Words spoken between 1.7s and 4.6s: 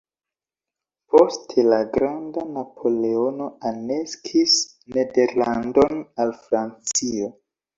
la "granda" Napoleono aneksis